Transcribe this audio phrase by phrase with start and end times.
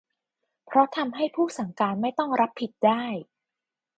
[0.65, 3.03] เพราะทำให้ผู้สั่งการไม่ต้องรับผิด ได้